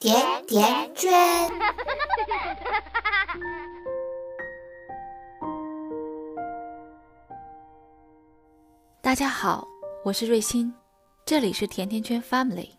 [0.00, 0.14] 甜
[0.46, 1.10] 甜圈。
[9.02, 9.66] 大家好，
[10.04, 10.72] 我是瑞欣，
[11.26, 12.70] 这里是甜甜圈 Family。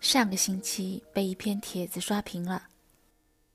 [0.00, 2.64] 上个星期被一篇帖子刷屏了，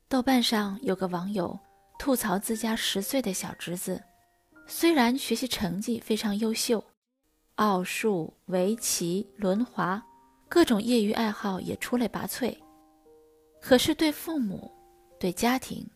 [0.08, 1.58] 豆瓣上有个网友
[1.98, 4.02] 吐槽自家十岁的小侄子，
[4.66, 6.82] 虽然学习成绩非常优秀，
[7.56, 10.02] 奥数、围棋、轮滑，
[10.48, 12.56] 各种业余爱好也出类拔萃。
[13.62, 14.68] 可是对父母、
[15.20, 15.88] 对家庭，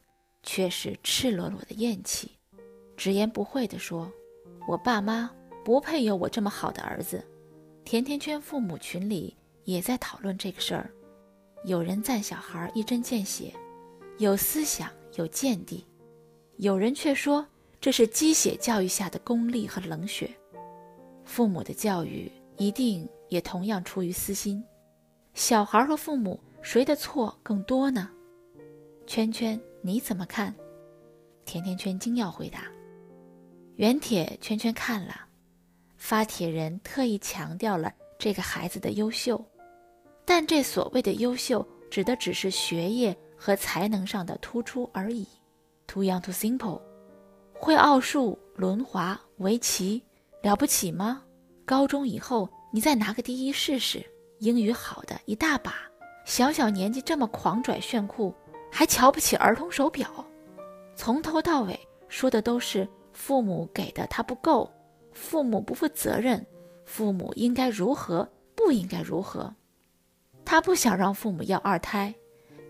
[0.45, 2.31] 却是赤裸裸的厌弃，
[2.97, 4.11] 直言不讳地说
[4.69, 5.29] ：“我爸妈
[5.65, 7.23] 不配有我这么好的儿子。”
[7.85, 10.89] 甜甜圈父母群里也在讨论这个事儿，
[11.65, 13.53] 有人赞小孩一针见血，
[14.19, 15.85] 有思想、有见地；
[16.59, 17.45] 有人却说
[17.81, 20.31] 这是鸡血教育下的功利和冷血。
[21.25, 24.63] 父母的教育一定也同样出于私心，
[25.35, 26.39] 小孩和父母。
[26.67, 28.11] 谁的错更多呢？
[29.07, 30.53] 圈圈，你怎么看？
[31.45, 32.65] 甜甜圈精要回答。
[33.77, 35.15] 原帖圈圈看了，
[35.97, 39.41] 发帖人特意强调了这个孩子的优秀，
[40.25, 45.25] 但这所谓的优秀，指的只是学业和才能上的突出而已。
[45.87, 46.83] Too young, too simple。
[47.55, 50.03] 会奥数、轮滑、围棋，
[50.43, 51.23] 了不起吗？
[51.65, 54.05] 高中以后你再拿个第一试试。
[54.41, 55.73] 英语好的一大把。
[56.27, 58.35] 小小年纪这么狂拽炫酷，
[58.71, 60.27] 还瞧不起儿童手表，
[60.97, 64.69] 从头到尾说的都是父母给的他不够，
[65.13, 66.45] 父母不负责任，
[66.85, 69.55] 父母应该如何不应该如何。
[70.45, 72.13] 他不想让父母要二胎，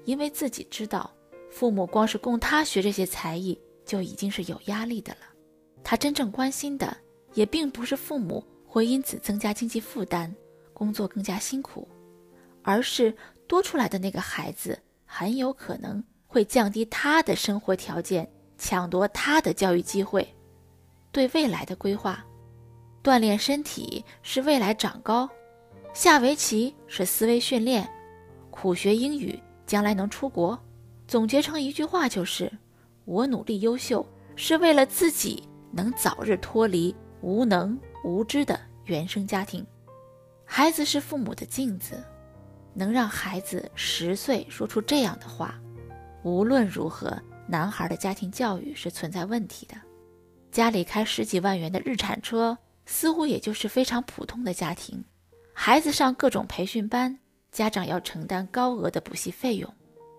[0.04, 1.10] 因为自己知道
[1.50, 5.20] 父母光是供他学这些才艺就已经是有压力的了。
[5.82, 6.94] 他真正关心的
[7.32, 10.30] 也并不是父母会因此增加经济负担，
[10.74, 11.88] 工作更加辛苦，
[12.62, 13.16] 而是。
[13.46, 20.26] 多出来的那个孩子很有可能会降低他的生活条件，抢夺他的教育机会。
[21.12, 22.24] 对未来的规划，
[23.02, 25.28] 锻炼身体是未来长高，
[25.94, 27.88] 下围棋是思维训练，
[28.50, 30.58] 苦学英语将来能出国。
[31.06, 32.52] 总结成一句话就是：
[33.04, 34.04] 我努力优秀
[34.34, 39.64] 是为了自己能早日脱离无能无知的原生家庭。
[40.44, 42.02] 孩子是父母的镜子。
[42.76, 45.58] 能让孩子十岁说出这样的话，
[46.22, 47.16] 无论如何，
[47.48, 49.74] 男孩的家庭教育是存在问题的。
[50.52, 55.02] 家里开十几万元的日产车，似乎也就是非常普通的家庭。
[55.54, 57.18] 孩子上各种培训班，
[57.50, 59.72] 家长要承担高额的补习费用。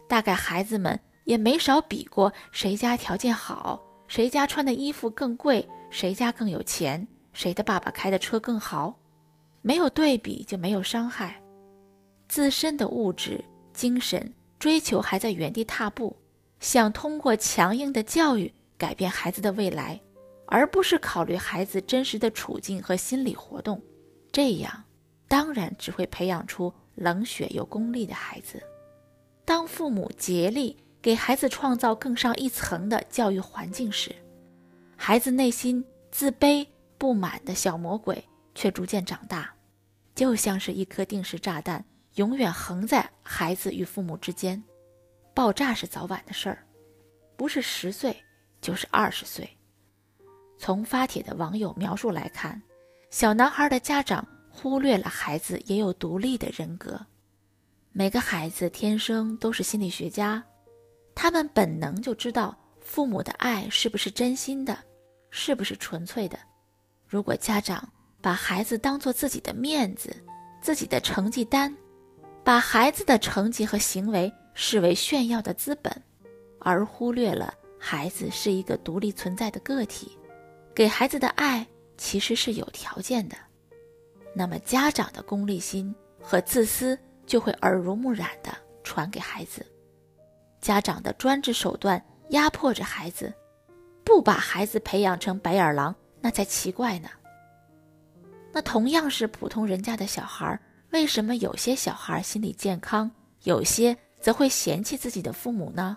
[0.07, 8.97] 大概孩子们也没少比过谁家条件好，谁家穿的衣服更贵，谁家更有钱，谁的爸爸开的车更豪。
[9.62, 11.39] 没有对比就没有伤害。
[12.27, 13.43] 自身的物质、
[13.73, 16.15] 精神追求还在原地踏步，
[16.59, 19.99] 想通过强硬的教育改变孩子的未来，
[20.45, 23.81] 而不是考虑孩子真实的处境和心理活动，
[24.31, 24.83] 这样
[25.27, 28.61] 当然只会培养出冷血又功利的孩子。
[29.45, 34.13] 当父母竭力给孩子创造更上一层的教育环境时，
[34.95, 36.67] 孩子内心自卑
[36.97, 38.23] 不满的小魔鬼
[38.55, 39.53] 却逐渐长大，
[40.15, 41.85] 就像是一颗定时炸弹。
[42.17, 44.61] 永远横在孩子与父母之间，
[45.35, 46.66] 爆炸是早晚的事儿，
[47.35, 48.16] 不是十岁
[48.59, 49.47] 就是二十岁。
[50.57, 52.59] 从发帖的网友描述来看，
[53.11, 57.00] 小男孩的家长忽略了孩子也有独立的人格。
[57.91, 60.44] 每个孩子天生都是心理学家，
[61.13, 64.75] 他们本能就知道父母的爱是不是真心的，
[65.29, 66.39] 是不是纯粹的。
[67.06, 67.88] 如果家长
[68.22, 70.11] 把孩子当做自己的面子、
[70.63, 71.72] 自己的成绩单，
[72.47, 75.91] 把孩子的成绩和行为视为炫耀的资本，
[76.62, 80.18] 而忽略了孩子是一个独立存在的个体，
[80.74, 83.36] 给孩子的爱其实是有条件的。
[84.34, 89.66] 那么家长的功利心和自私就会耳濡目染地传给孩子，
[90.62, 93.33] 家长的专制手段压迫着孩子，
[94.06, 97.10] 不把孩子培养成白眼狼，那才奇怪呢。
[98.54, 100.57] 那同样是普通人家的小孩。
[100.97, 103.11] 为什么有些小孩心理健康，
[103.44, 105.95] 有些则会嫌弃自己的父母呢？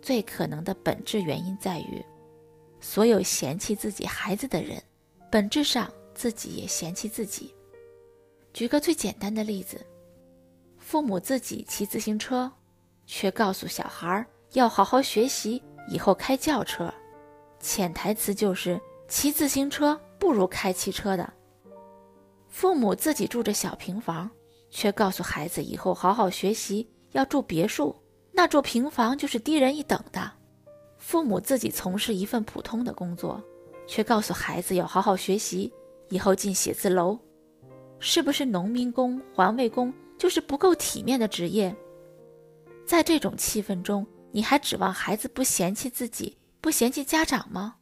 [0.00, 2.00] 最可能的本质原因在于，
[2.80, 4.80] 所有嫌弃自己孩子的人，
[5.32, 7.52] 本质上自己也嫌弃自己。
[8.52, 9.84] 举个最简单的例子，
[10.78, 12.48] 父母自己骑自行车，
[13.04, 16.88] 却告诉小孩要好好学习，以后开轿车，
[17.58, 21.32] 潜台词就是骑自行车不如开汽车的。
[22.48, 24.30] 父母自己住着小平房，
[24.70, 27.94] 却告诉孩子以后好好学习，要住别墅，
[28.32, 30.32] 那住平房就是低人一等的。
[30.98, 33.42] 父母自己从事一份普通的工作，
[33.86, 35.72] 却告诉孩子要好好学习，
[36.08, 37.18] 以后进写字楼。
[37.98, 41.74] 是不是农民工、环卫工就是不够体面的职业？
[42.86, 47.76] 在这种气氛中，你还指望孩子不嫌弃自己、不嫌弃家长吗？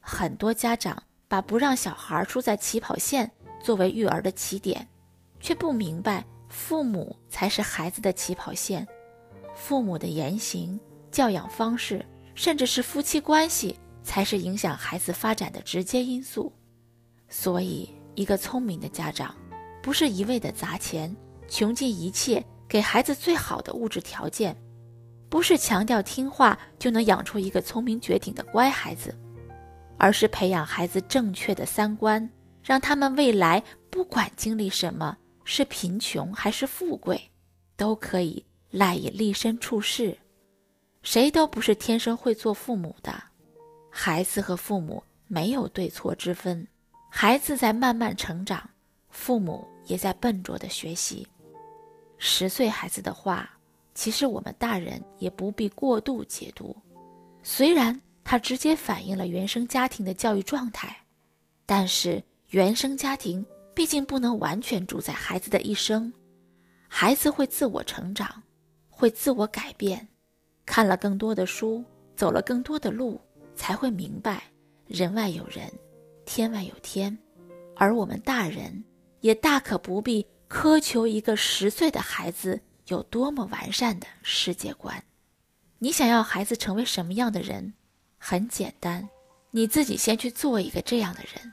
[0.00, 3.30] 很多家长把不让小孩输在起跑线
[3.62, 4.86] 作为育儿的起点，
[5.38, 8.86] 却不明白父母才是孩子的起跑线，
[9.54, 10.78] 父母的言行、
[11.10, 12.04] 教养方式。
[12.36, 16.50] 甚至是夫妻关系才是影响孩子发展的直接因素，
[17.28, 19.34] 所以一个聪明的家长，
[19.82, 21.14] 不是一味的砸钱，
[21.48, 24.56] 穷尽一切给孩子最好的物质条件，
[25.28, 29.14] 不是强调听话就能养出一个聪明绝顶的乖孩子，
[29.98, 32.26] 而是培养孩子正确的三观，
[32.62, 37.20] 让他们未来不管经历什么，是贫穷还是富贵，
[37.76, 40.16] 都可以赖以立身处世。
[41.02, 43.12] 谁都不是天生会做父母的，
[43.90, 46.66] 孩子和父母没有对错之分，
[47.08, 48.68] 孩子在慢慢成长，
[49.08, 51.26] 父母也在笨拙的学习。
[52.18, 53.50] 十岁孩子的话，
[53.94, 56.76] 其实我们大人也不必过度解读。
[57.42, 60.94] 虽然它直接反映了原生家庭的教育状态，
[61.64, 66.12] 但是原生家庭毕竟不能完全主宰孩子的一生，
[66.88, 68.42] 孩子会自我成长，
[68.88, 70.08] 会自我改变。
[70.66, 71.84] 看了更多的书，
[72.16, 73.20] 走了更多的路，
[73.54, 74.42] 才会明白
[74.88, 75.70] 人外有人，
[76.24, 77.16] 天外有天。
[77.76, 78.82] 而我们大人
[79.20, 85.00] 也大可不必苛求一个十岁的孩子有多么完善的世界观。
[85.78, 87.74] 你想要孩子成为什么样的人？
[88.18, 89.08] 很简单，
[89.52, 91.52] 你自己先去做一个这样的人。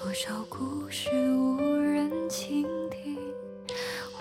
[0.00, 3.18] 多少故事无人倾听？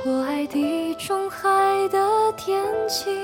[0.03, 1.47] 我爱地中海
[1.89, 2.00] 的
[2.35, 2.59] 天
[2.89, 3.15] 晴，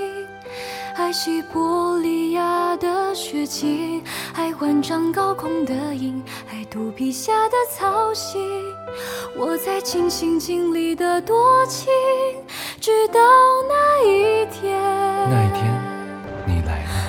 [0.95, 4.03] 爱西伯利亚的雪景，
[4.35, 6.21] 爱万丈高空的鹰，
[6.51, 8.37] 爱肚皮下的草溪。
[9.35, 11.91] 我在尽心尽力的多情，
[12.79, 13.19] 直到
[13.67, 14.79] 那一天。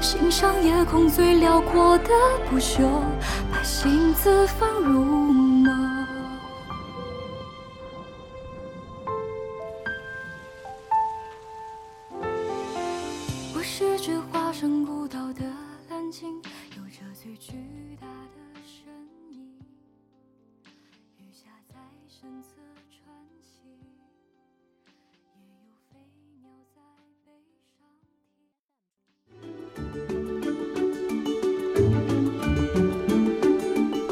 [0.00, 2.10] 欣赏夜空最辽阔的
[2.48, 3.02] 不朽。
[3.50, 6.06] 把星子放入梦。
[13.54, 15.42] 我是只化身孤岛的
[15.88, 16.40] 蓝鲸，
[16.76, 17.52] 有着最巨